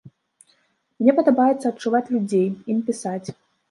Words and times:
Мне 1.03 1.15
падабаецца 1.21 1.63
адчуваць 1.71 2.05
людзей, 2.19 2.47
ім 2.75 2.79
пісаць. 2.93 3.27